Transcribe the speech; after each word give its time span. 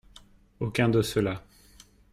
Aucun 0.59 0.89
de 0.89 1.03
ceux-là. 1.03 1.43